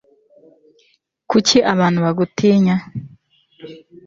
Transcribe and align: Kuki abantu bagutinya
Kuki 1.29 1.57
abantu 1.73 1.99
bagutinya 2.05 2.75